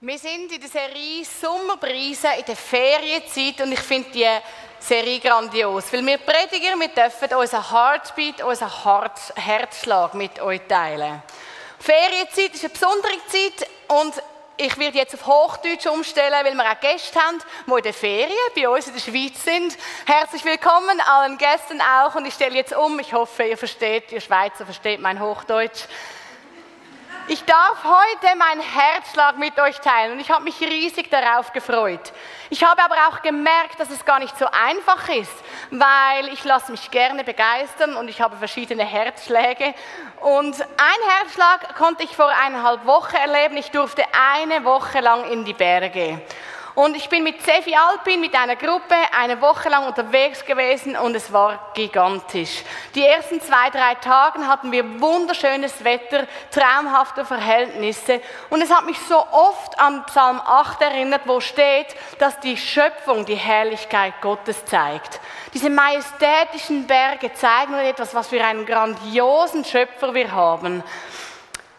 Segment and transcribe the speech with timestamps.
[0.00, 4.28] Wir sind in der Serie Sommerbrise in der Ferienzeit und ich finde die
[4.78, 8.70] Serie grandios, weil wir Prediger, wir dürfen unseren Heartbeat, unseren
[9.34, 11.20] Herzschlag mit euch teilen.
[11.80, 14.14] Ferienzeit ist eine besondere Zeit und
[14.56, 18.52] ich werde jetzt auf Hochdeutsch umstellen, weil wir auch Gäste haben, die in der Ferien
[18.54, 19.76] bei uns in der Schweiz sind.
[20.06, 23.00] Herzlich willkommen allen Gästen auch und ich stelle jetzt um.
[23.00, 25.86] Ich hoffe, ihr versteht, ihr Schweizer versteht mein Hochdeutsch.
[27.30, 32.14] Ich darf heute meinen Herzschlag mit euch teilen und ich habe mich riesig darauf gefreut.
[32.48, 35.34] Ich habe aber auch gemerkt, dass es gar nicht so einfach ist,
[35.70, 39.74] weil ich lasse mich gerne begeistern und ich habe verschiedene Herzschläge.
[40.20, 43.58] Und ein Herzschlag konnte ich vor eineinhalb Wochen erleben.
[43.58, 46.22] Ich durfte eine Woche lang in die Berge.
[46.78, 51.16] Und ich bin mit Sefi Alpin, mit einer Gruppe, eine Woche lang unterwegs gewesen und
[51.16, 52.62] es war gigantisch.
[52.94, 58.96] Die ersten zwei, drei Tage hatten wir wunderschönes Wetter, traumhafte Verhältnisse und es hat mich
[59.08, 65.18] so oft an Psalm 8 erinnert, wo steht, dass die Schöpfung die Herrlichkeit Gottes zeigt.
[65.54, 70.84] Diese majestätischen Berge zeigen etwas, was für einen grandiosen Schöpfer wir haben.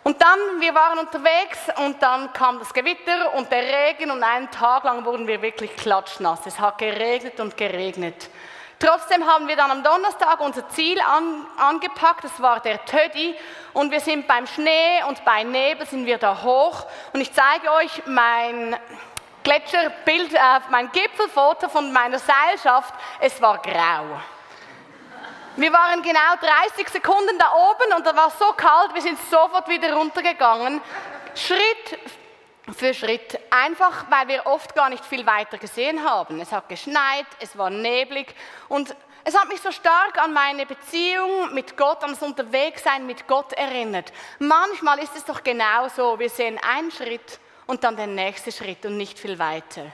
[0.10, 4.50] Und dann, wir waren unterwegs und dann kam das Gewitter und der Regen und einen
[4.50, 6.48] Tag lang wurden wir wirklich klatschnass.
[6.48, 8.28] Es hat geregnet und geregnet.
[8.80, 13.36] Trotzdem haben wir dann am Donnerstag unser Ziel an, angepackt, das war der Tödi
[13.74, 17.72] und wir sind beim Schnee und bei Nebel sind wir da hoch und ich zeige
[17.74, 18.76] euch mein
[19.44, 20.40] Gletscherbild, äh,
[20.72, 24.20] mein Gipfelfoto von meiner Seilschaft, es war grau.
[25.60, 29.68] Wir waren genau 30 Sekunden da oben und da war so kalt, wir sind sofort
[29.68, 30.80] wieder runtergegangen.
[31.36, 32.00] Schritt
[32.78, 33.38] für Schritt.
[33.50, 36.40] Einfach, weil wir oft gar nicht viel weiter gesehen haben.
[36.40, 38.34] Es hat geschneit, es war neblig
[38.70, 43.28] und es hat mich so stark an meine Beziehung mit Gott, an das Unterwegssein mit
[43.28, 44.14] Gott erinnert.
[44.40, 47.38] Manchmal ist es doch genau so, wir sehen einen Schritt
[47.68, 49.88] und dann den nächsten Schritt und nicht viel weiter.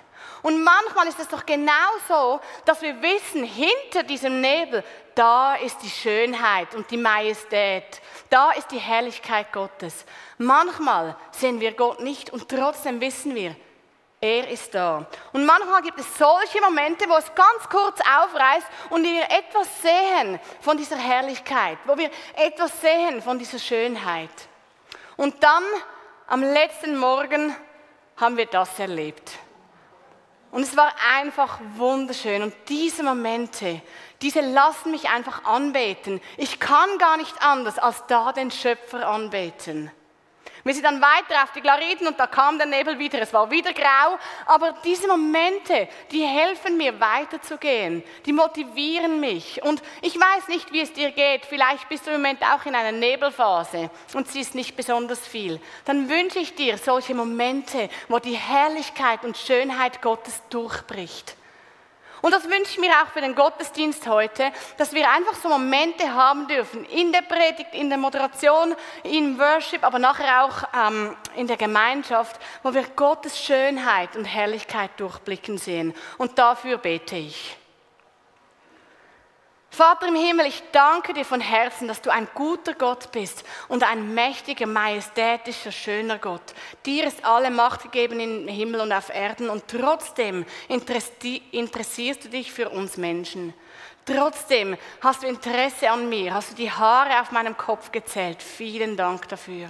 [0.43, 1.71] Und manchmal ist es doch genau
[2.08, 4.83] so, dass wir wissen, hinter diesem Nebel,
[5.15, 10.05] da ist die Schönheit und die Majestät, da ist die Herrlichkeit Gottes.
[10.37, 13.55] Manchmal sehen wir Gott nicht und trotzdem wissen wir,
[14.21, 15.05] er ist da.
[15.33, 20.39] Und manchmal gibt es solche Momente, wo es ganz kurz aufreißt und wir etwas sehen
[20.61, 24.30] von dieser Herrlichkeit, wo wir etwas sehen von dieser Schönheit.
[25.17, 25.64] Und dann
[26.27, 27.55] am letzten Morgen
[28.17, 29.32] haben wir das erlebt.
[30.52, 32.42] Und es war einfach wunderschön.
[32.42, 33.82] Und diese Momente,
[34.25, 36.19] diese lassen mich einfach anbeten.
[36.37, 39.91] Ich kann gar nicht anders, als da den Schöpfer anbeten.
[40.63, 43.21] Wir sind dann weiter auf die Glariden und da kam der Nebel wieder.
[43.21, 44.17] Es war wieder grau.
[44.47, 48.03] Aber diese Momente, die helfen mir weiterzugehen.
[48.25, 49.61] Die motivieren mich.
[49.61, 51.45] Und ich weiß nicht, wie es dir geht.
[51.45, 55.61] Vielleicht bist du im Moment auch in einer Nebelphase und siehst nicht besonders viel.
[55.85, 61.35] Dann wünsche ich dir solche Momente, wo die Herrlichkeit und Schönheit Gottes durchbricht.
[62.25, 66.11] Und das wünsche ich mir auch für den Gottesdienst heute, dass wir einfach so Momente
[66.11, 71.45] haben dürfen, in der Predigt, in der Moderation, im Worship, aber nachher auch ähm, in
[71.45, 75.93] der Gemeinschaft, wo wir Gottes Schönheit und Herrlichkeit durchblicken sehen.
[76.17, 77.58] Und dafür bete ich.
[79.75, 83.83] Vater im Himmel, ich danke dir von Herzen, dass du ein guter Gott bist und
[83.83, 86.53] ein mächtiger, majestätischer, schöner Gott.
[86.86, 92.53] Dir ist alle Macht gegeben im Himmel und auf Erden und trotzdem interessierst du dich
[92.53, 93.53] für uns Menschen.
[94.05, 98.41] Trotzdem hast du Interesse an mir, hast du die Haare auf meinem Kopf gezählt.
[98.41, 99.67] Vielen Dank dafür.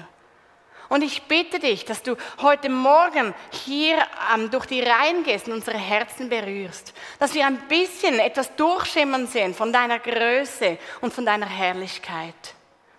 [0.89, 3.97] Und ich bitte dich, dass du heute Morgen hier
[4.33, 6.93] ähm, durch die Reihen gehst und unsere Herzen berührst.
[7.19, 12.35] Dass wir ein bisschen etwas durchschimmern sehen von deiner Größe und von deiner Herrlichkeit.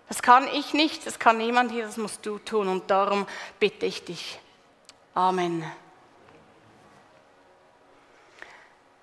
[0.09, 2.69] Das kann ich nicht, das kann niemand hier, das musst du tun.
[2.69, 3.27] Und darum
[3.59, 4.39] bitte ich dich.
[5.15, 5.65] Amen.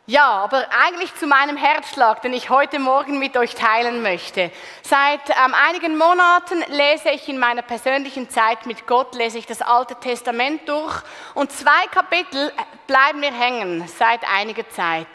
[0.05, 4.51] Ja, aber eigentlich zu meinem Herzschlag, den ich heute Morgen mit euch teilen möchte.
[4.81, 9.61] Seit ähm, einigen Monaten lese ich in meiner persönlichen Zeit mit Gott, lese ich das
[9.61, 10.93] Alte Testament durch
[11.35, 12.51] und zwei Kapitel
[12.85, 15.07] bleiben mir hängen seit einiger Zeit.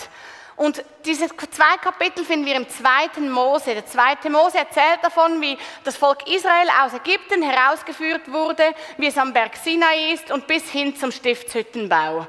[0.57, 3.75] Und diese zwei Kapitel finden wir im zweiten Mose.
[3.75, 9.19] Der zweite Mose erzählt davon, wie das Volk Israel aus Ägypten herausgeführt wurde, wie es
[9.19, 12.27] am Berg Sinai ist und bis hin zum Stiftshüttenbau.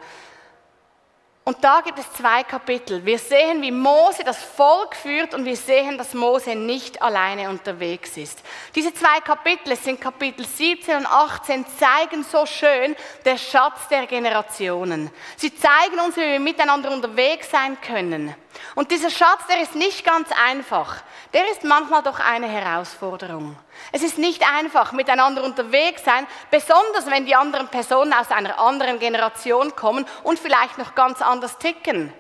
[1.50, 3.04] Und da gibt es zwei Kapitel.
[3.04, 8.18] Wir sehen, wie Mose das Volk führt und wir sehen, dass Mose nicht alleine unterwegs
[8.18, 8.44] ist.
[8.75, 14.06] Diese zwei Kapitel, es sind Kapitel 17 und 18, zeigen so schön der Schatz der
[14.06, 15.10] Generationen.
[15.38, 18.36] Sie zeigen uns, wie wir miteinander unterwegs sein können.
[18.75, 21.01] Und dieser Schatz, der ist nicht ganz einfach.
[21.34, 23.57] Der ist manchmal doch eine Herausforderung.
[23.92, 29.00] Es ist nicht einfach, miteinander unterwegs sein, besonders wenn die anderen Personen aus einer anderen
[29.00, 32.14] Generation kommen und vielleicht noch ganz anders ticken.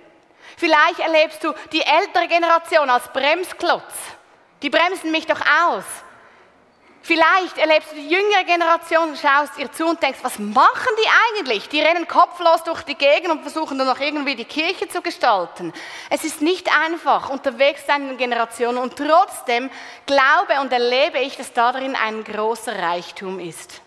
[0.57, 3.93] Vielleicht erlebst du die ältere Generation als Bremsklotz.
[4.61, 5.85] Die bremsen mich doch aus.
[7.01, 11.69] Vielleicht erlebst du die jüngere Generation, schaust ihr zu und denkst, was machen die eigentlich?
[11.69, 15.73] Die rennen kopflos durch die Gegend und versuchen dann noch irgendwie die Kirche zu gestalten.
[16.09, 19.69] Es ist nicht einfach, unterwegs sein in Generationen und trotzdem
[20.05, 23.81] glaube und erlebe ich, dass darin ein großer Reichtum ist.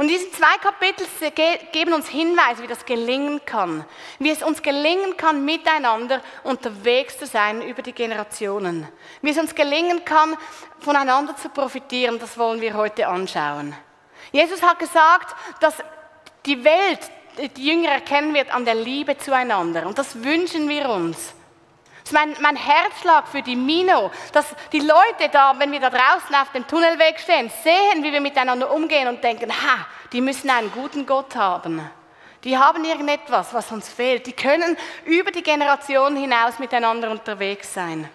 [0.00, 1.06] Und diese zwei Kapitel
[1.72, 3.84] geben uns Hinweise, wie das gelingen kann.
[4.18, 8.88] Wie es uns gelingen kann, miteinander unterwegs zu sein über die Generationen.
[9.20, 10.38] Wie es uns gelingen kann,
[10.78, 13.76] voneinander zu profitieren, das wollen wir heute anschauen.
[14.32, 15.74] Jesus hat gesagt, dass
[16.46, 17.00] die Welt
[17.58, 19.86] die Jünger erkennen wird an der Liebe zueinander.
[19.86, 21.34] Und das wünschen wir uns.
[22.12, 26.50] Mein, mein Herzschlag für die Mino, dass die Leute da, wenn wir da draußen auf
[26.52, 31.06] dem Tunnelweg stehen, sehen, wie wir miteinander umgehen und denken, ha, die müssen einen guten
[31.06, 31.88] Gott haben.
[32.44, 34.26] Die haben irgendetwas, was uns fehlt.
[34.26, 38.08] Die können über die Generationen hinaus miteinander unterwegs sein.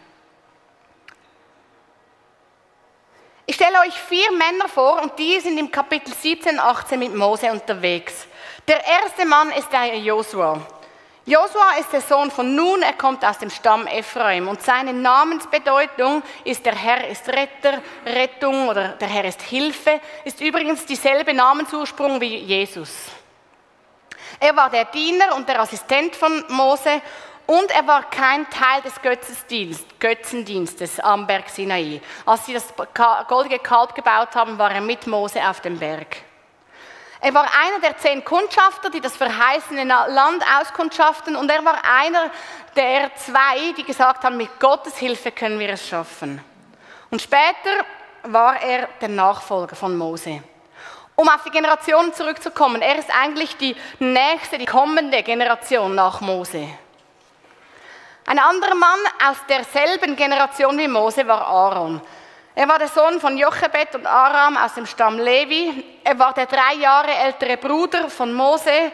[3.47, 7.13] Ich stelle euch vier Männer vor und die sind im Kapitel 17 und 18 mit
[7.13, 8.27] Mose unterwegs.
[8.67, 10.59] Der erste Mann ist der Josua.
[11.27, 16.21] Josua ist der Sohn von Nun, er kommt aus dem Stamm Ephraim und seine Namensbedeutung
[16.43, 22.21] ist der Herr ist Retter, Rettung oder der Herr ist Hilfe, ist übrigens dieselbe Namensursprung
[22.21, 23.07] wie Jesus.
[24.39, 27.01] Er war der Diener und der Assistent von Mose
[27.47, 28.93] und er war kein Teil des
[29.99, 32.01] Götzendienstes am Berg Sinai.
[32.27, 32.71] Als sie das
[33.27, 36.17] goldige Kalb gebaut haben, war er mit Mose auf dem Berg.
[37.21, 42.29] Er war einer der zehn Kundschafter, die das verheißene Land auskundschaften und er war einer
[42.75, 46.41] der zwei, die gesagt haben, mit Gottes Hilfe können wir es schaffen.
[47.09, 47.85] Und später
[48.23, 50.43] war er der Nachfolger von Mose.
[51.15, 56.67] Um auf die Generationen zurückzukommen, er ist eigentlich die nächste, die kommende Generation nach Mose.
[58.27, 62.01] Ein anderer Mann aus derselben Generation wie Mose war Aaron.
[62.57, 65.83] Er war der Sohn von Jochebed und Aram aus dem Stamm Levi.
[66.05, 68.93] Er war der drei Jahre ältere Bruder von Mose.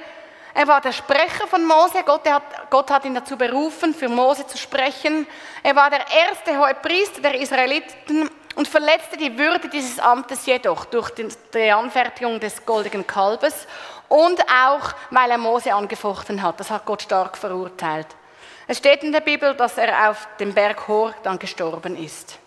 [0.56, 2.02] Er war der Sprecher von Mose.
[2.04, 2.42] Gott hat,
[2.72, 5.28] Gott hat ihn dazu berufen, für Mose zu sprechen.
[5.62, 10.86] Er war der erste hohe Priester der Israeliten und verletzte die Würde dieses Amtes jedoch
[10.86, 13.68] durch die Anfertigung des goldenen Kalbes
[14.10, 16.60] und auch, weil er Mose angefochten hat.
[16.60, 18.08] Das hat Gott stark verurteilt.
[18.68, 22.40] Es steht in der Bibel, dass er auf dem Berg Hor dann gestorben ist.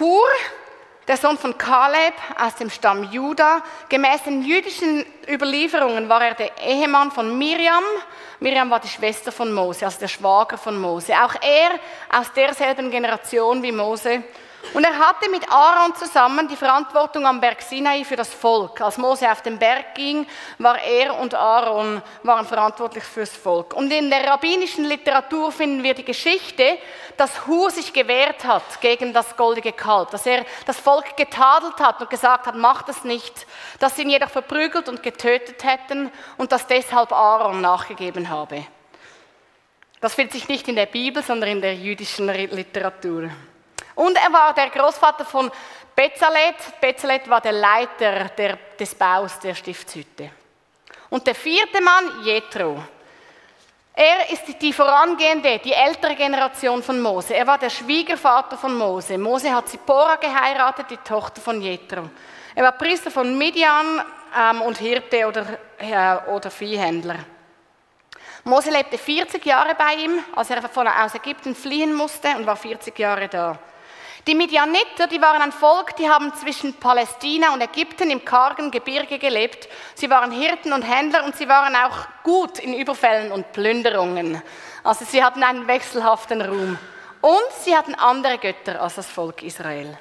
[0.00, 0.26] Hur,
[1.06, 6.56] der Sohn von Kaleb aus dem Stamm Juda, gemäß den jüdischen Überlieferungen war er der
[6.56, 7.84] Ehemann von Miriam.
[8.38, 11.12] Miriam war die Schwester von Mose, also der Schwager von Mose.
[11.12, 11.72] Auch er
[12.18, 14.22] aus derselben Generation wie Mose
[14.72, 18.80] und er hatte mit Aaron zusammen die Verantwortung am Berg Sinai für das Volk.
[18.80, 20.26] Als Mose auf den Berg ging,
[20.58, 23.74] war er und Aaron waren verantwortlich fürs Volk.
[23.74, 26.78] Und in der rabbinischen Literatur finden wir die Geschichte,
[27.16, 32.00] dass Hur sich gewehrt hat gegen das goldige Kalb, dass er das Volk getadelt hat
[32.00, 33.46] und gesagt hat, macht das nicht,
[33.80, 38.66] dass sie ihn jedoch verprügelt und getötet hätten und dass deshalb Aaron nachgegeben habe.
[40.00, 43.30] Das findet sich nicht in der Bibel, sondern in der jüdischen Literatur.
[44.00, 45.50] Und er war der Großvater von
[45.94, 46.54] Bezalel.
[46.80, 50.30] Bezalel war der Leiter der, des Baus der Stiftshütte.
[51.10, 52.82] Und der vierte Mann, Jethro.
[53.92, 57.34] Er ist die vorangehende, die ältere Generation von Mose.
[57.34, 59.18] Er war der Schwiegervater von Mose.
[59.18, 62.08] Mose hat Zippora geheiratet, die Tochter von Jethro.
[62.54, 64.02] Er war Priester von Midian
[64.34, 65.44] ähm, und Hirte oder,
[65.76, 67.16] äh, oder Viehhändler.
[68.44, 72.56] Mose lebte 40 Jahre bei ihm, als er von, aus Ägypten fliehen musste und war
[72.56, 73.58] 40 Jahre da.
[74.26, 79.18] Die Midianiter, die waren ein Volk, die haben zwischen Palästina und Ägypten im kargen Gebirge
[79.18, 79.68] gelebt.
[79.94, 84.42] Sie waren Hirten und Händler und sie waren auch gut in Überfällen und Plünderungen.
[84.84, 86.78] Also sie hatten einen wechselhaften Ruhm.
[87.22, 89.98] Und sie hatten andere Götter als das Volk Israel.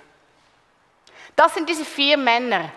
[1.35, 2.71] Das sind diese vier Männer.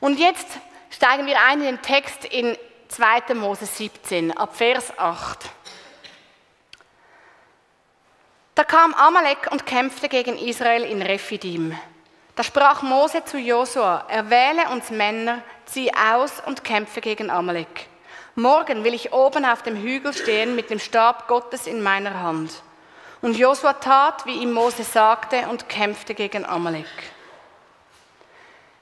[0.00, 0.46] Und jetzt
[0.90, 2.56] steigen wir ein in den Text in
[2.88, 3.34] 2.
[3.34, 5.38] Mose 17, ab Vers 8.
[8.54, 11.78] Da kam Amalek und kämpfte gegen Israel in Rephidim.
[12.36, 17.88] Da sprach Mose zu Josua: Erwähle uns Männer, zieh aus und kämpfe gegen Amalek.
[18.34, 22.62] Morgen will ich oben auf dem Hügel stehen mit dem Stab Gottes in meiner Hand.
[23.22, 26.86] Und Josua tat, wie ihm Mose sagte, und kämpfte gegen Amalek.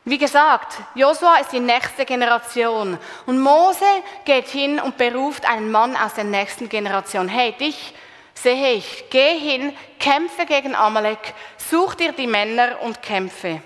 [0.04, 3.84] Wie gesagt, Josua ist die nächste Generation und Mose
[4.24, 7.28] geht hin und beruft einen Mann aus der nächsten Generation.
[7.28, 7.94] Hey, dich
[8.42, 13.60] sehe ich, geh hin, kämpfe gegen Amalek, such dir die Männer und kämpfe.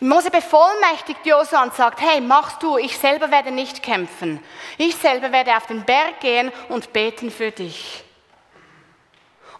[0.00, 4.42] Mose bevollmächtigt Josua und sagt, hey, machst du, ich selber werde nicht kämpfen.
[4.76, 8.04] Ich selber werde auf den Berg gehen und beten für dich.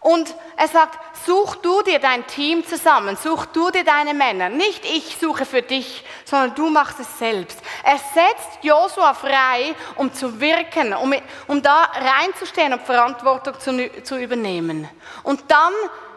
[0.01, 4.49] Und er sagt, such du dir dein Team zusammen, such du dir deine Männer.
[4.49, 7.61] Nicht ich suche für dich, sondern du machst es selbst.
[7.83, 11.15] Er setzt Josua frei, um zu wirken, um,
[11.49, 14.89] um da reinzustehen und Verantwortung zu, zu übernehmen.
[15.25, 15.73] Und dann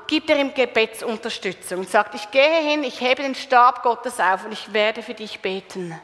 [0.06, 4.46] gibt er ihm Gebetsunterstützung und sagt, ich gehe hin, ich hebe den Stab Gottes auf
[4.46, 6.00] und ich werde für dich beten.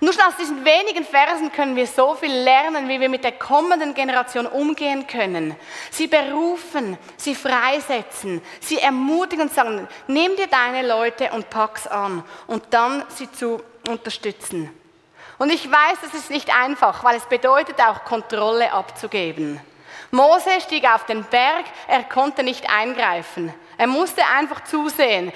[0.00, 3.32] Nur schon aus diesen wenigen Versen können wir so viel lernen, wie wir mit der
[3.32, 5.54] kommenden Generation umgehen können.
[5.90, 12.24] Sie berufen, sie freisetzen, sie ermutigen und sagen, nimm dir deine Leute und pack's an
[12.46, 14.70] und dann sie zu unterstützen.
[15.38, 19.60] Und ich weiß, das ist nicht einfach, weil es bedeutet auch Kontrolle abzugeben.
[20.10, 23.52] Mose stieg auf den Berg, er konnte nicht eingreifen.
[23.78, 25.32] Er musste einfach zusehen,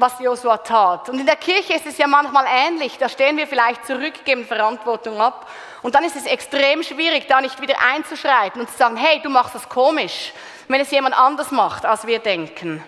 [0.00, 1.08] was Josua tat.
[1.08, 2.98] Und in der Kirche ist es ja manchmal ähnlich.
[2.98, 5.48] Da stehen wir vielleicht zurück, geben Verantwortung ab.
[5.82, 9.28] Und dann ist es extrem schwierig, da nicht wieder einzuschreiten und zu sagen, hey, du
[9.28, 10.32] machst das komisch,
[10.68, 12.82] wenn es jemand anders macht, als wir denken.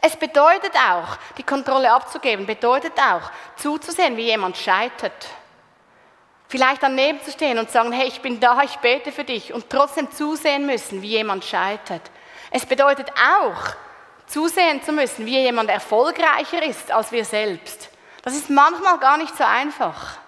[0.00, 5.28] Es bedeutet auch, die Kontrolle abzugeben, bedeutet auch, zuzusehen, wie jemand scheitert.
[6.48, 9.70] Vielleicht daneben zu stehen und sagen, hey, ich bin da, ich bete für dich und
[9.70, 12.02] trotzdem zusehen müssen, wie jemand scheitert.
[12.50, 13.74] Es bedeutet auch,
[14.32, 17.90] zusehen zu müssen, wie jemand erfolgreicher ist als wir selbst.
[18.22, 20.18] Das ist manchmal gar nicht so einfach.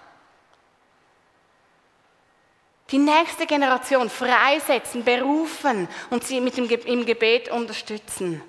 [2.91, 8.43] Die nächste Generation freisetzen, berufen und sie mit dem, im Gebet unterstützen.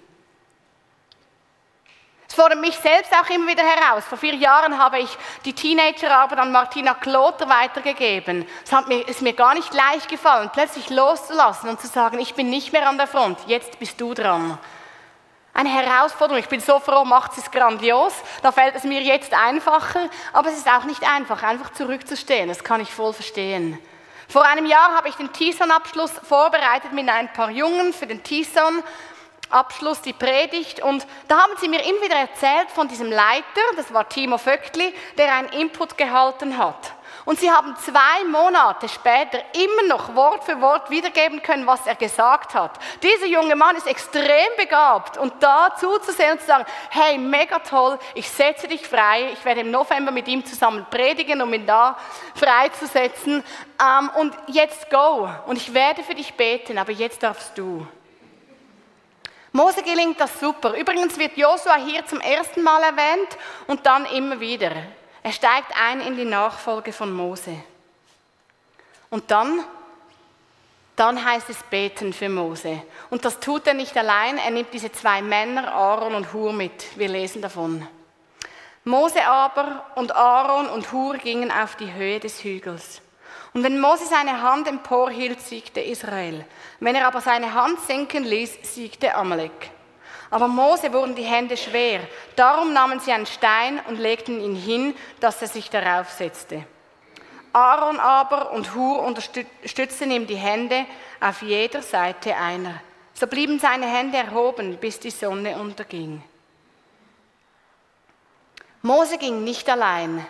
[2.28, 4.04] Es fordert mich selbst auch immer wieder heraus.
[4.04, 5.08] Vor vier Jahren habe ich
[5.46, 8.46] die Teenagerarbeit an Martina Kloter weitergegeben.
[8.62, 12.34] Es hat mir, ist mir gar nicht leicht gefallen, plötzlich loszulassen und zu sagen, ich
[12.34, 14.58] bin nicht mehr an der Front, jetzt bist du dran.
[15.56, 16.38] Eine Herausforderung.
[16.38, 18.12] Ich bin so froh, macht es grandios.
[18.42, 22.48] Da fällt es mir jetzt einfacher, aber es ist auch nicht einfach, einfach zurückzustehen.
[22.48, 23.78] Das kann ich voll verstehen.
[24.28, 28.82] Vor einem Jahr habe ich den Tison-Abschluss vorbereitet mit ein paar Jungen für den Tison
[29.48, 33.94] Abschluss die Predigt und da haben sie mir immer wieder erzählt von diesem Leiter, das
[33.94, 36.95] war Timo Vöckli, der einen Input gehalten hat.
[37.26, 41.96] Und sie haben zwei Monate später immer noch Wort für Wort wiedergeben können, was er
[41.96, 42.78] gesagt hat.
[43.02, 47.98] Dieser junge Mann ist extrem begabt und da zuzusehen und zu sagen, hey, mega toll,
[48.14, 51.98] ich setze dich frei, ich werde im November mit ihm zusammen predigen, um ihn da
[52.36, 53.42] freizusetzen.
[53.82, 57.84] Ähm, und jetzt go und ich werde für dich beten, aber jetzt darfst du.
[59.50, 60.78] Mose gelingt das super.
[60.78, 64.70] Übrigens wird Josua hier zum ersten Mal erwähnt und dann immer wieder.
[65.26, 67.60] Er steigt ein in die Nachfolge von Mose.
[69.10, 69.58] Und dann,
[70.94, 72.80] dann heißt es beten für Mose.
[73.10, 74.38] Und das tut er nicht allein.
[74.38, 76.96] Er nimmt diese zwei Männer, Aaron und Hur, mit.
[76.96, 77.88] Wir lesen davon.
[78.84, 83.02] Mose aber und Aaron und Hur gingen auf die Höhe des Hügels.
[83.52, 86.44] Und wenn Mose seine Hand emporhielt, siegte Israel.
[86.78, 89.72] Wenn er aber seine Hand sinken ließ, siegte Amalek.
[90.30, 92.00] Aber Mose wurden die Hände schwer.
[92.34, 96.64] Darum nahmen sie einen Stein und legten ihn hin, dass er sich darauf setzte.
[97.52, 100.84] Aaron aber und Hur unterstützten ihm die Hände
[101.20, 102.82] auf jeder Seite einer.
[103.14, 106.22] So blieben seine Hände erhoben, bis die Sonne unterging.
[108.82, 110.26] Mose ging nicht allein.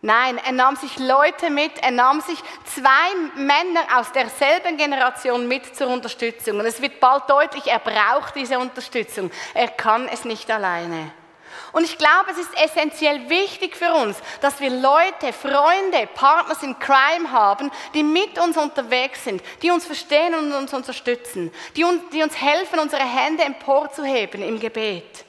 [0.00, 5.74] Nein, er nahm sich Leute mit, er nahm sich zwei Männer aus derselben Generation mit
[5.74, 6.60] zur Unterstützung.
[6.60, 9.32] Und es wird bald deutlich, er braucht diese Unterstützung.
[9.54, 11.10] Er kann es nicht alleine.
[11.72, 16.78] Und ich glaube, es ist essentiell wichtig für uns, dass wir Leute, Freunde, Partners in
[16.78, 22.02] Crime haben, die mit uns unterwegs sind, die uns verstehen und uns unterstützen, die uns,
[22.12, 25.24] die uns helfen, unsere Hände emporzuheben im Gebet.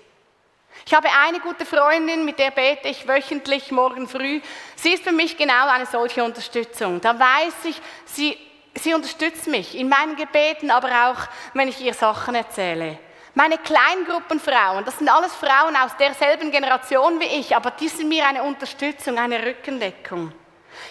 [0.90, 4.42] Ich habe eine gute Freundin, mit der bete ich wöchentlich morgen früh.
[4.76, 7.00] Sie ist für mich genau eine solche Unterstützung.
[7.00, 8.36] Da weiß ich, sie,
[8.74, 12.98] sie unterstützt mich in meinen Gebeten, aber auch, wenn ich ihr Sachen erzähle.
[13.36, 18.26] Meine Kleingruppenfrauen, das sind alles Frauen aus derselben Generation wie ich, aber die sind mir
[18.28, 20.34] eine Unterstützung, eine Rückendeckung.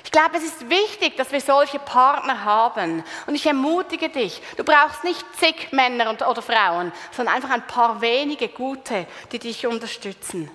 [0.05, 3.05] Ich glaube, es ist wichtig, dass wir solche Partner haben.
[3.27, 8.01] Und ich ermutige dich, du brauchst nicht zig Männer oder Frauen, sondern einfach ein paar
[8.01, 10.51] wenige gute, die dich unterstützen.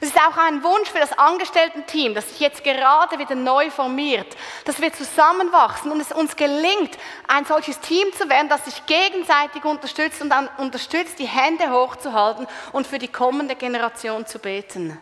[0.00, 4.36] Es ist auch ein Wunsch für das Angestellten-Team, das sich jetzt gerade wieder neu formiert,
[4.64, 9.64] dass wir zusammenwachsen und es uns gelingt, ein solches Team zu werden, das sich gegenseitig
[9.64, 14.98] unterstützt und dann unterstützt, die Hände hochzuhalten und für die kommende Generation zu beten.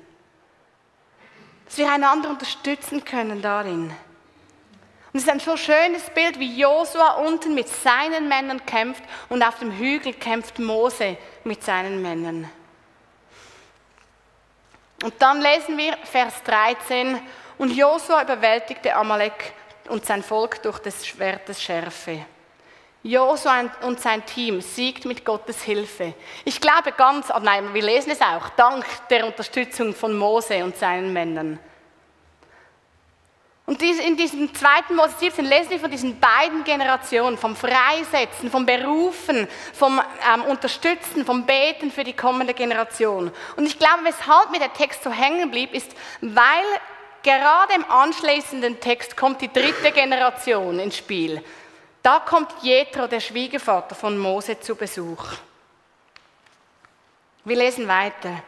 [1.66, 3.94] Dass wir einander unterstützen können darin.
[5.12, 9.42] Und es ist ein so schönes Bild, wie Josua unten mit seinen Männern kämpft und
[9.42, 12.50] auf dem Hügel kämpft Mose mit seinen Männern.
[15.02, 17.20] Und dann lesen wir Vers 13,
[17.58, 19.52] und Josua überwältigte Amalek
[19.88, 22.26] und sein Volk durch des Schwertes Schärfe.
[23.04, 26.14] Josua und sein Team siegt mit Gottes Hilfe.
[26.46, 30.74] Ich glaube ganz, oh nein, wir lesen es auch, dank der Unterstützung von Mose und
[30.74, 31.58] seinen Männern.
[33.66, 38.64] Und in diesem zweiten Mose 17 lesen wir von diesen beiden Generationen, vom Freisetzen, vom
[38.64, 40.00] Berufen, vom
[40.34, 43.30] ähm, Unterstützen, vom Beten für die kommende Generation.
[43.56, 46.64] Und ich glaube, weshalb mir der Text so hängen blieb, ist, weil
[47.22, 51.42] gerade im anschließenden Text kommt die dritte Generation ins Spiel.
[52.04, 55.24] Da kommt Jethro, der Schwiegervater von Mose, zu Besuch.
[57.46, 58.42] Wir lesen weiter.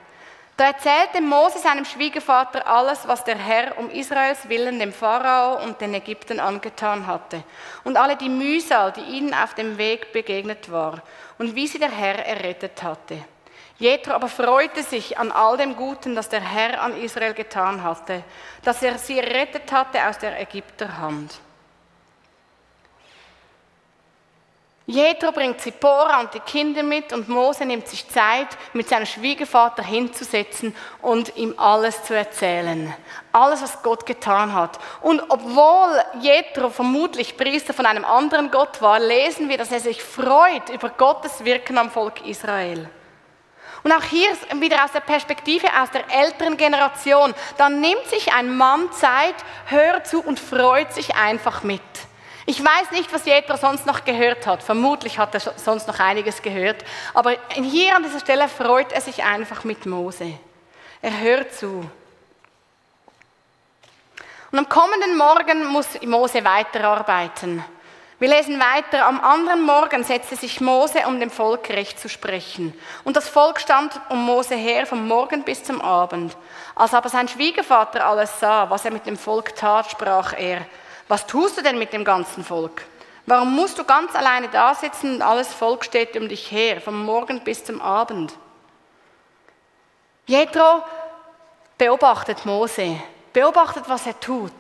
[0.59, 5.81] Da erzählte Mose seinem Schwiegervater alles, was der Herr um Israels willen dem Pharao und
[5.81, 7.45] den Ägyptern angetan hatte,
[7.83, 11.03] und alle die Mühsal, die ihnen auf dem Weg begegnet war,
[11.39, 13.25] und wie sie der Herr errettet hatte.
[13.79, 18.23] Jethro aber freute sich an all dem Guten, das der Herr an Israel getan hatte,
[18.63, 21.41] dass er sie errettet hatte aus der Ägypter Hand.
[24.89, 29.83] Jethro bringt Zippora und die Kinder mit und Mose nimmt sich Zeit, mit seinem Schwiegervater
[29.83, 32.95] hinzusetzen und ihm alles zu erzählen.
[33.33, 34.79] Alles, was Gott getan hat.
[35.01, 40.01] Und obwohl Jethro vermutlich Priester von einem anderen Gott war, lesen wir, dass er sich
[40.01, 42.89] freut über Gottes Wirken am Volk Israel.
[43.83, 48.57] Und auch hier wieder aus der Perspektive aus der älteren Generation, dann nimmt sich ein
[48.57, 49.35] Mann Zeit,
[49.67, 51.83] hört zu und freut sich einfach mit.
[52.49, 54.63] Ich weiß nicht, was Jethro sonst noch gehört hat.
[54.63, 56.85] Vermutlich hat er sonst noch einiges gehört.
[57.13, 60.39] Aber hier an dieser Stelle freut er sich einfach mit Mose.
[61.03, 61.91] Er hört zu.
[64.53, 67.65] Und am kommenden Morgen muss Mose weiterarbeiten.
[68.19, 72.73] Wir lesen weiter, am anderen Morgen setzte sich Mose, um dem Volk Recht zu sprechen.
[73.05, 76.35] Und das Volk stand um Mose her vom Morgen bis zum Abend.
[76.77, 80.65] Als aber sein Schwiegervater alles sah, was er mit dem Volk tat, sprach er,
[81.09, 82.85] was tust du denn mit dem ganzen Volk?
[83.27, 87.05] Warum musst du ganz alleine da sitzen und alles Volk steht um dich her, vom
[87.05, 88.33] Morgen bis zum Abend?
[90.27, 90.83] Jethro
[91.79, 93.01] beobachtet Mose,
[93.33, 94.53] beobachtet, was er tut,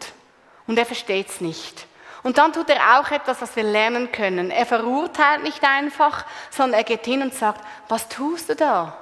[0.66, 1.86] und er versteht es nicht.
[2.22, 4.50] Und dann tut er auch etwas, was wir lernen können.
[4.50, 8.96] Er verurteilt nicht einfach, sondern er geht hin und sagt, was tust du da?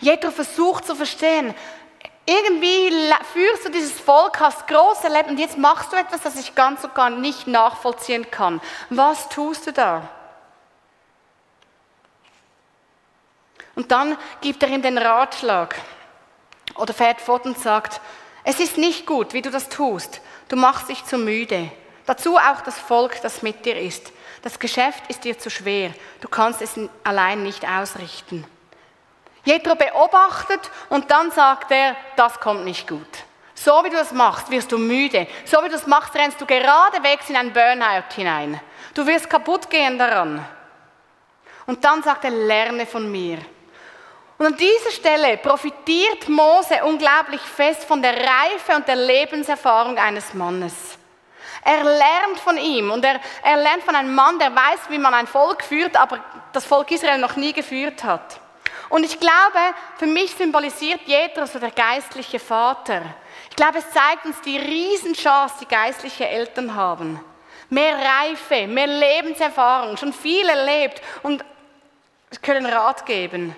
[0.00, 1.54] Jethro versucht zu verstehen,
[2.26, 2.90] irgendwie
[3.32, 6.82] führst du dieses Volk, hast groß erlebt und jetzt machst du etwas, das ich ganz
[6.82, 8.60] und gar nicht nachvollziehen kann.
[8.90, 10.08] Was tust du da?
[13.74, 15.74] Und dann gibt er ihm den Ratschlag
[16.76, 18.00] oder fährt fort und sagt,
[18.44, 20.20] es ist nicht gut, wie du das tust.
[20.48, 21.70] Du machst dich zu müde.
[22.06, 24.12] Dazu auch das Volk, das mit dir ist.
[24.42, 25.92] Das Geschäft ist dir zu schwer.
[26.20, 28.46] Du kannst es allein nicht ausrichten.
[29.44, 33.06] Jethro beobachtet und dann sagt er, das kommt nicht gut.
[33.54, 35.26] So wie du das machst, wirst du müde.
[35.44, 38.60] So wie du das machst, rennst du geradewegs in ein Burnout hinein.
[38.94, 40.44] Du wirst kaputt gehen daran.
[41.66, 43.38] Und dann sagt er, lerne von mir.
[44.36, 50.34] Und an dieser Stelle profitiert Mose unglaublich fest von der Reife und der Lebenserfahrung eines
[50.34, 50.98] Mannes.
[51.62, 55.14] Er lernt von ihm und er, er lernt von einem Mann, der weiß, wie man
[55.14, 56.18] ein Volk führt, aber
[56.52, 58.40] das Volk Israel noch nie geführt hat.
[58.88, 63.02] Und ich glaube, für mich symbolisiert Jethro so der geistliche Vater.
[63.50, 67.20] Ich glaube, es zeigt uns die Riesenchance, die geistliche Eltern haben.
[67.70, 71.44] Mehr Reife, mehr Lebenserfahrung, schon viel erlebt und
[72.42, 73.56] können Rat geben.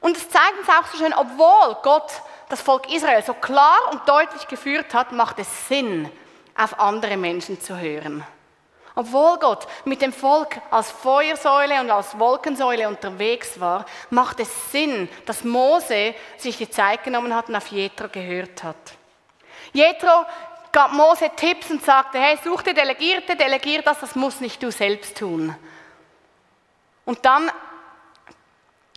[0.00, 2.12] Und es zeigt uns auch so schön, obwohl Gott
[2.48, 6.10] das Volk Israel so klar und deutlich geführt hat, macht es Sinn,
[6.56, 8.24] auf andere Menschen zu hören.
[8.94, 15.08] Obwohl Gott mit dem Volk als Feuersäule und als Wolkensäule unterwegs war, macht es Sinn,
[15.24, 18.76] dass Mose sich die Zeit genommen hat und auf Jethro gehört hat.
[19.72, 20.26] Jethro
[20.72, 24.70] gab Mose Tipps und sagte, hey, such dir Delegierte, delegier das, das muss nicht du
[24.70, 25.54] selbst tun.
[27.04, 27.50] Und dann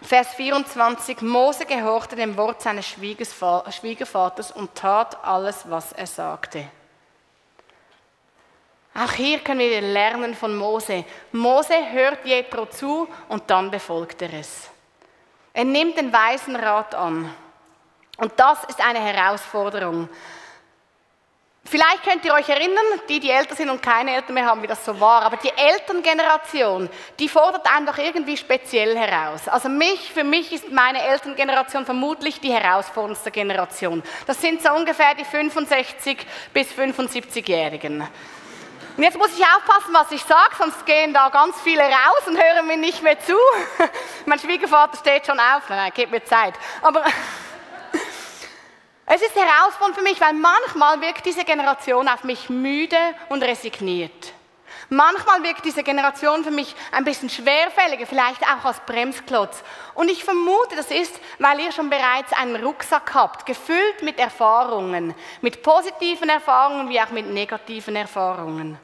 [0.02, 6.68] Vers 24, Mose gehorchte dem Wort seines Schwiegervaters und tat alles, was er sagte.
[8.98, 11.04] Auch hier können wir lernen von Mose.
[11.34, 14.70] Mose hört Jethro zu und dann befolgt er es.
[15.54, 17.30] Er nimmt den weisen Rat an.
[18.18, 20.08] Und das ist eine Herausforderung.
[21.68, 24.68] Vielleicht könnt ihr euch erinnern, die, die älter sind und keine Eltern mehr haben, wie
[24.68, 25.24] das so war.
[25.24, 26.88] Aber die Elterngeneration,
[27.20, 29.50] die fordert einen doch irgendwie speziell heraus.
[29.50, 34.04] Also mich, für mich ist meine Elterngeneration vermutlich die herausforderndste Generation.
[34.28, 38.08] Das sind so ungefähr die 65 bis 75-Jährigen.
[38.98, 42.42] Und jetzt muss ich aufpassen, was ich sage, sonst gehen da ganz viele raus und
[42.42, 43.36] hören mir nicht mehr zu.
[44.26, 46.54] mein Schwiegervater steht schon auf, nein, gebt mir Zeit.
[46.82, 47.04] Aber
[49.06, 54.34] es ist herausfordernd für mich, weil manchmal wirkt diese Generation auf mich müde und resigniert.
[54.90, 59.64] Manchmal wirkt diese Generation für mich ein bisschen schwerfälliger, vielleicht auch als Bremsklotz.
[59.96, 65.16] Und ich vermute, das ist, weil ihr schon bereits einen Rucksack habt, gefüllt mit Erfahrungen,
[65.42, 68.78] mit positiven Erfahrungen wie auch mit negativen Erfahrungen.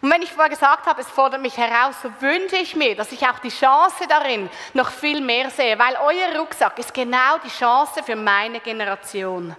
[0.00, 3.10] Und wenn ich vorher gesagt habe, es fordert mich heraus, so wünsche ich mir, dass
[3.10, 7.50] ich auch die Chance darin noch viel mehr sehe, weil euer Rucksack ist genau die
[7.50, 9.56] Chance für meine Generation.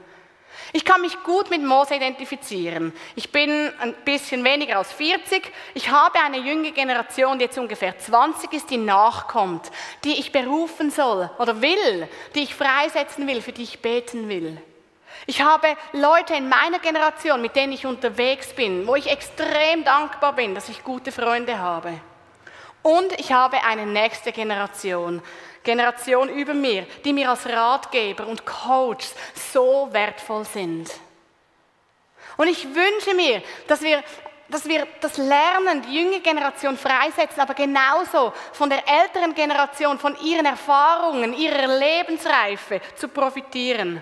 [0.71, 2.93] Ich kann mich gut mit Mose identifizieren.
[3.15, 5.51] Ich bin ein bisschen weniger als 40.
[5.73, 9.71] Ich habe eine junge Generation, die jetzt ungefähr 20 ist, die nachkommt,
[10.03, 14.61] die ich berufen soll oder will, die ich freisetzen will, für die ich beten will.
[15.25, 20.33] Ich habe Leute in meiner Generation, mit denen ich unterwegs bin, wo ich extrem dankbar
[20.33, 21.99] bin, dass ich gute Freunde habe.
[22.81, 25.21] Und ich habe eine nächste Generation,
[25.63, 29.07] Generation über mir, die mir als Ratgeber und Coach
[29.53, 30.89] so wertvoll sind.
[32.37, 34.01] Und ich wünsche mir, dass wir,
[34.47, 40.15] dass wir das Lernen, die junge Generation freisetzen, aber genauso von der älteren Generation, von
[40.21, 44.01] ihren Erfahrungen, ihrer Lebensreife zu profitieren.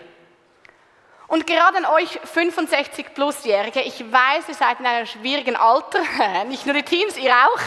[1.28, 6.02] Und gerade an euch 65 plusjährige, ich weiß, ihr seid in einem schwierigen Alter,
[6.48, 7.60] nicht nur die Teens, ihr auch,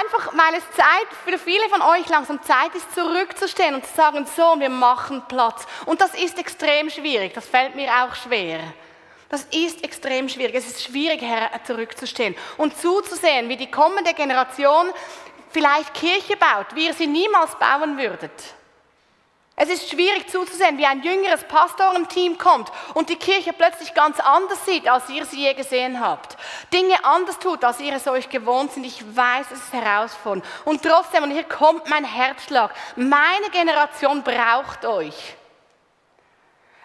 [0.00, 4.26] einfach weil es Zeit für viele von euch langsam Zeit ist, zurückzustehen und zu sagen,
[4.34, 5.66] so, wir machen Platz.
[5.84, 8.60] Und das ist extrem schwierig, das fällt mir auch schwer.
[9.28, 10.54] Das ist extrem schwierig.
[10.54, 11.22] Es ist schwierig,
[11.64, 14.86] zurückzustehen und zuzusehen, wie die kommende Generation
[15.50, 18.32] vielleicht Kirche baut, wie ihr sie niemals bauen würdet.
[19.60, 24.64] Es ist schwierig zuzusehen, wie ein jüngeres Pastorenteam kommt und die Kirche plötzlich ganz anders
[24.64, 26.36] sieht, als ihr sie je gesehen habt.
[26.72, 28.84] Dinge anders tut, als ihr es euch gewohnt sind.
[28.84, 30.44] Ich weiß, es ist herausfordernd.
[30.64, 35.34] Und trotzdem, und hier kommt mein Herzschlag, meine Generation braucht euch.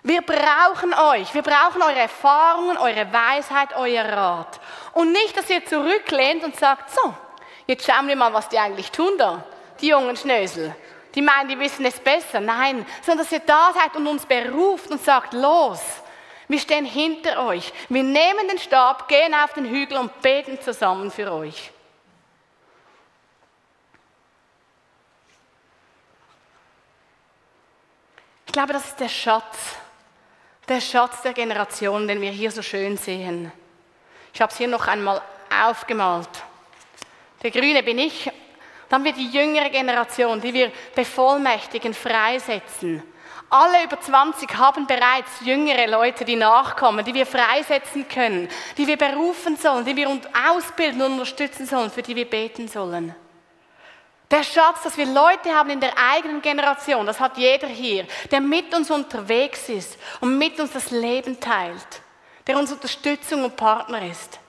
[0.02, 1.32] Wir brauchen euch.
[1.32, 4.60] Wir brauchen eure Erfahrungen, eure Weisheit, euer Rat.
[4.94, 7.14] Und nicht, dass ihr zurücklehnt und sagt, so,
[7.68, 9.44] jetzt schauen wir mal, was die eigentlich tun da,
[9.80, 10.76] die jungen Schnösel
[11.16, 12.40] die meinen, die wissen es besser.
[12.40, 15.80] Nein, sondern dass ihr da seid und uns beruft und sagt, los,
[16.48, 17.72] wir stehen hinter euch.
[17.90, 21.72] Wir nehmen den Stab, gehen auf den Hügel und beten zusammen für euch.
[28.46, 29.78] Ich glaube, das ist der Schatz,
[30.68, 33.52] der Schatz der Generation, den wir hier so schön sehen.
[34.32, 35.22] Ich habe es hier noch einmal
[35.66, 36.30] aufgemalt.
[37.42, 38.32] Der Grüne bin ich
[38.94, 43.02] dann wird die jüngere Generation, die wir bevollmächtigen, freisetzen.
[43.50, 48.98] Alle über 20 haben bereits jüngere Leute, die nachkommen, die wir freisetzen können, die wir
[48.98, 50.08] berufen sollen, die wir
[50.48, 53.16] ausbilden und unterstützen sollen, für die wir beten sollen.
[54.30, 58.42] Der Schatz, dass wir Leute haben in der eigenen Generation, das hat jeder hier, der
[58.42, 62.04] mit uns unterwegs ist und mit uns das Leben teilt,
[62.46, 64.40] der uns Unterstützung und Partner ist.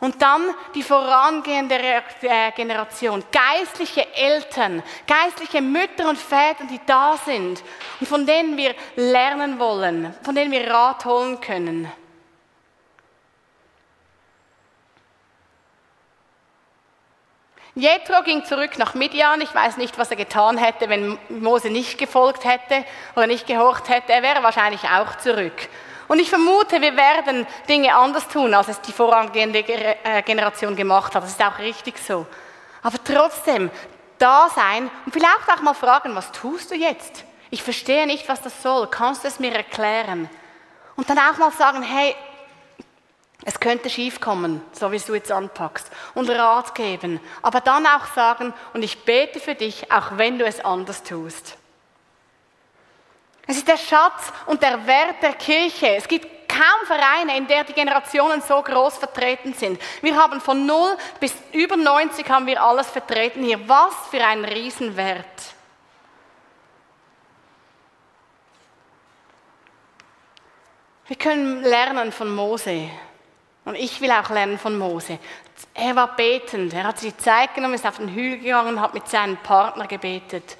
[0.00, 7.64] Und dann die vorangehende äh, Generation, geistliche Eltern, geistliche Mütter und Väter, die da sind
[7.98, 11.90] und von denen wir lernen wollen, von denen wir Rat holen können.
[17.74, 19.40] Jethro ging zurück nach Midian.
[19.40, 22.84] Ich weiß nicht, was er getan hätte, wenn Mose nicht gefolgt hätte
[23.14, 24.12] oder nicht gehorcht hätte.
[24.12, 25.68] Er wäre wahrscheinlich auch zurück.
[26.08, 31.14] Und ich vermute, wir werden Dinge anders tun, als es die vorangehende äh, Generation gemacht
[31.14, 31.22] hat.
[31.22, 32.26] Das ist auch richtig so.
[32.82, 33.70] Aber trotzdem
[34.18, 37.24] da sein und vielleicht auch mal fragen, was tust du jetzt?
[37.50, 38.86] Ich verstehe nicht, was das soll.
[38.88, 40.30] Kannst du es mir erklären?
[40.96, 42.16] Und dann auch mal sagen, hey,
[43.44, 45.90] es könnte schief kommen, so wie du jetzt anpackst.
[46.14, 47.20] Und Rat geben.
[47.42, 51.57] Aber dann auch sagen, und ich bete für dich, auch wenn du es anders tust.
[53.48, 55.96] Es ist der Schatz und der Wert der Kirche.
[55.96, 59.80] Es gibt kaum Vereine, in der die Generationen so groß vertreten sind.
[60.02, 63.66] Wir haben von 0 bis über 90 haben wir alles vertreten hier.
[63.66, 65.24] Was für ein Riesenwert.
[71.06, 72.90] Wir können lernen von Mose.
[73.64, 75.18] Und ich will auch lernen von Mose.
[75.72, 76.74] Er war betend.
[76.74, 79.86] Er hat sich Zeit genommen, ist auf den Hügel gegangen und hat mit seinem Partner
[79.86, 80.58] gebetet.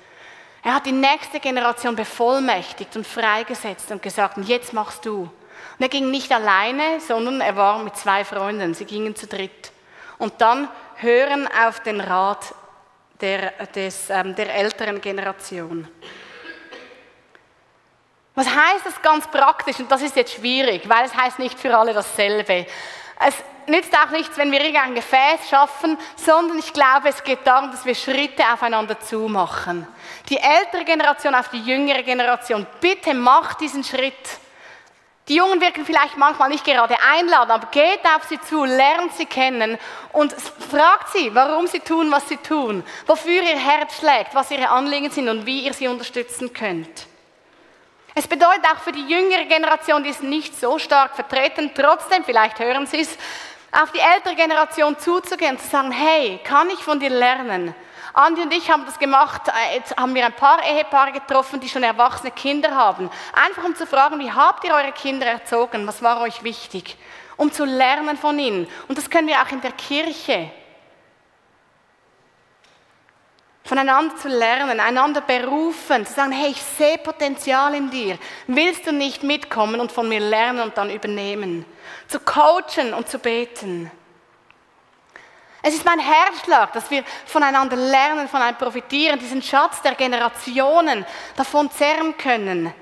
[0.63, 5.23] Er hat die nächste Generation bevollmächtigt und freigesetzt und gesagt, jetzt machst du.
[5.23, 5.31] Und
[5.81, 8.75] er ging nicht alleine, sondern er war mit zwei Freunden.
[8.75, 9.73] Sie gingen zu dritt.
[10.19, 12.55] Und dann hören auf den Rat
[13.21, 15.89] der, des, ähm, der älteren Generation.
[18.35, 19.81] Was heißt das ganz praktisch?
[19.81, 22.67] Und das ist jetzt schwierig, weil es heißt nicht für alle dasselbe.
[23.27, 23.35] Es
[23.67, 27.85] nützt auch nichts, wenn wir irgendein Gefäß schaffen, sondern ich glaube, es geht darum, dass
[27.85, 29.87] wir Schritte aufeinander zumachen.
[30.29, 34.39] Die ältere Generation auf die jüngere Generation, bitte macht diesen Schritt.
[35.29, 39.27] Die Jungen wirken vielleicht manchmal nicht gerade einladen, aber geht auf sie zu, lernt sie
[39.27, 39.79] kennen
[40.13, 44.71] und fragt sie, warum sie tun, was sie tun, wofür ihr Herz schlägt, was ihre
[44.71, 47.08] Anliegen sind und wie ihr sie unterstützen könnt.
[48.19, 52.59] Es bedeutet auch für die jüngere Generation, die ist nicht so stark vertreten, trotzdem, vielleicht
[52.59, 53.17] hören sie es,
[53.71, 57.77] auf die ältere Generation zuzugehen und zu sagen, hey, kann ich von dir lernen?
[58.15, 61.69] Andi und ich haben das gemacht, äh, jetzt haben wir ein paar Ehepaare getroffen, die
[61.69, 63.09] schon erwachsene Kinder haben.
[63.47, 65.87] Einfach um zu fragen, wie habt ihr eure Kinder erzogen?
[65.87, 66.97] Was war euch wichtig?
[67.37, 68.67] Um zu lernen von ihnen.
[68.89, 70.51] Und das können wir auch in der Kirche
[73.69, 78.19] voneinander zu lernen, einander berufen, zu sagen, hey, ich sehe Potenzial in dir.
[78.47, 81.67] Willst du nicht mitkommen und von mir lernen und dann übernehmen?
[82.07, 83.91] Zu coachen und zu beten.
[85.61, 91.05] Es ist mein Herzschlag, dass wir voneinander lernen, voneinander profitieren, diesen Schatz der Generationen
[91.37, 92.73] davon zerren können.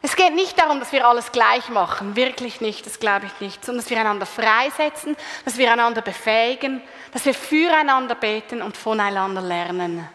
[0.00, 3.64] Es geht nicht darum, dass wir alles gleich machen, wirklich nicht, das glaube ich nicht,
[3.64, 6.82] sondern dass wir einander freisetzen, dass wir einander befähigen,
[7.12, 10.08] dass wir füreinander beten und voneinander lernen.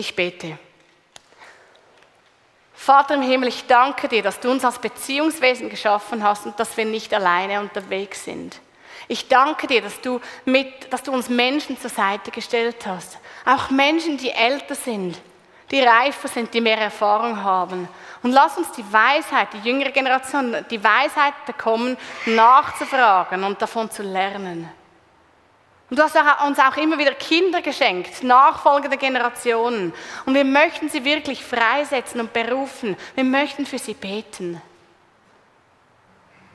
[0.00, 0.58] Ich bete.
[2.72, 6.74] Vater im Himmel, ich danke dir, dass du uns als Beziehungswesen geschaffen hast und dass
[6.78, 8.58] wir nicht alleine unterwegs sind.
[9.08, 13.18] Ich danke dir, dass du, mit, dass du uns Menschen zur Seite gestellt hast.
[13.44, 15.20] Auch Menschen, die älter sind,
[15.70, 17.86] die reifer sind, die mehr Erfahrung haben.
[18.22, 24.02] Und lass uns die Weisheit, die jüngere Generation, die Weisheit bekommen, nachzufragen und davon zu
[24.02, 24.66] lernen.
[25.90, 29.92] Und du hast uns auch immer wieder Kinder geschenkt, nachfolgende Generationen.
[30.24, 32.96] Und wir möchten sie wirklich freisetzen und berufen.
[33.16, 34.62] Wir möchten für sie beten.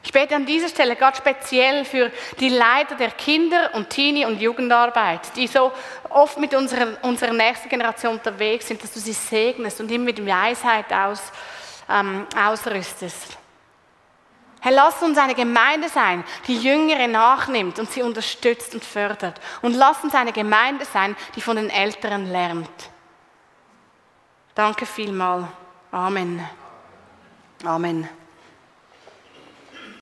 [0.05, 4.39] Ich bete an dieser Stelle ganz speziell für die Leiter der Kinder- und Teenie- und
[4.39, 5.71] Jugendarbeit, die so
[6.09, 10.25] oft mit unserer, unserer nächsten Generation unterwegs sind, dass du sie segnest und immer mit
[10.25, 11.19] Weisheit aus,
[11.89, 13.35] ähm, ausrüstest.
[14.65, 19.39] Herr, lass uns eine Gemeinde sein, die Jüngere nachnimmt und sie unterstützt und fördert.
[19.61, 22.67] Und lass uns eine Gemeinde sein, die von den Älteren lernt.
[24.55, 25.47] Danke vielmal.
[25.91, 26.43] Amen.
[27.63, 28.09] Amen.